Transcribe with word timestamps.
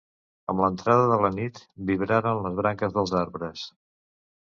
Amb 0.51 0.61
la 0.63 0.69
entrada 0.71 1.03
de 1.11 1.19
la 1.25 1.29
nit 1.35 1.59
vibraven 1.89 2.41
les 2.47 2.57
branques 2.61 2.97
dels 2.97 3.15
arbres 3.21 3.67